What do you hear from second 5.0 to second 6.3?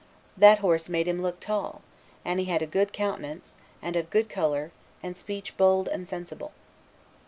and speech bold and